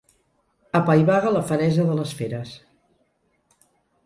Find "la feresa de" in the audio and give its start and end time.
1.35-1.99